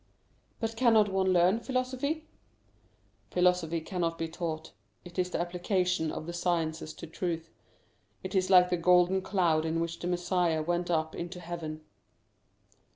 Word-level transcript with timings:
"But 0.59 0.75
cannot 0.75 1.09
one 1.09 1.27
learn 1.31 1.59
philosophy?" 1.59 2.25
"Philosophy 3.29 3.81
cannot 3.81 4.17
be 4.17 4.27
taught; 4.27 4.71
it 5.05 5.19
is 5.19 5.29
the 5.29 5.39
application 5.39 6.11
of 6.11 6.25
the 6.25 6.33
sciences 6.33 6.95
to 6.95 7.05
truth; 7.05 7.51
it 8.23 8.33
is 8.33 8.49
like 8.49 8.71
the 8.71 8.77
golden 8.77 9.21
cloud 9.21 9.63
in 9.63 9.79
which 9.79 9.99
the 9.99 10.07
Messiah 10.07 10.63
went 10.63 10.89
up 10.89 11.13
into 11.13 11.39
heaven." 11.39 11.81